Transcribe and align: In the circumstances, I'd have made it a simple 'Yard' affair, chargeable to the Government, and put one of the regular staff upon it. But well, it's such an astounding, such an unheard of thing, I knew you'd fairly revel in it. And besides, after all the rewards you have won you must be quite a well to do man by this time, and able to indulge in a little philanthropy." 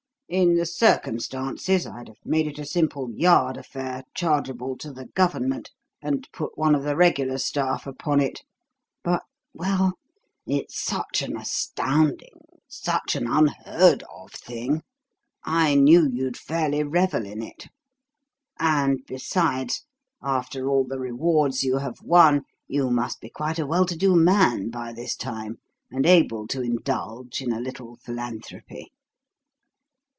In 0.33 0.55
the 0.55 0.65
circumstances, 0.65 1.85
I'd 1.85 2.07
have 2.07 2.15
made 2.23 2.47
it 2.47 2.57
a 2.57 2.65
simple 2.65 3.11
'Yard' 3.11 3.57
affair, 3.57 4.05
chargeable 4.15 4.77
to 4.77 4.89
the 4.93 5.07
Government, 5.07 5.71
and 6.01 6.25
put 6.31 6.57
one 6.57 6.73
of 6.73 6.83
the 6.83 6.95
regular 6.95 7.37
staff 7.37 7.85
upon 7.85 8.21
it. 8.21 8.41
But 9.03 9.23
well, 9.53 9.95
it's 10.47 10.81
such 10.81 11.21
an 11.21 11.35
astounding, 11.35 12.45
such 12.69 13.17
an 13.17 13.27
unheard 13.27 14.05
of 14.09 14.31
thing, 14.31 14.83
I 15.43 15.75
knew 15.75 16.07
you'd 16.09 16.37
fairly 16.37 16.81
revel 16.83 17.25
in 17.25 17.41
it. 17.43 17.67
And 18.57 19.01
besides, 19.05 19.83
after 20.23 20.69
all 20.69 20.85
the 20.85 20.97
rewards 20.97 21.65
you 21.65 21.79
have 21.79 22.01
won 22.01 22.43
you 22.69 22.89
must 22.89 23.19
be 23.19 23.29
quite 23.29 23.59
a 23.59 23.67
well 23.67 23.85
to 23.85 23.97
do 23.97 24.15
man 24.15 24.69
by 24.69 24.93
this 24.93 25.17
time, 25.17 25.57
and 25.91 26.05
able 26.05 26.47
to 26.47 26.61
indulge 26.61 27.41
in 27.41 27.51
a 27.51 27.59
little 27.59 27.97
philanthropy." 27.97 28.93